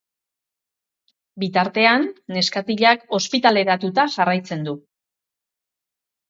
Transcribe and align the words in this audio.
Bitartean, 1.43 2.07
neskatilak 2.37 3.05
ospitaleratuta 3.19 4.07
jarraitzen 4.17 4.65
du. 4.71 4.75